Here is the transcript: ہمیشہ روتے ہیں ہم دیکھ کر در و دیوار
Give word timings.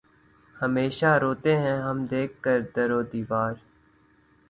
ہمیشہ 0.55 1.11
روتے 1.21 1.55
ہیں 1.57 1.77
ہم 1.81 1.97
دیکھ 2.11 2.33
کر 2.43 2.59
در 2.75 2.91
و 2.91 3.01
دیوار 3.11 3.53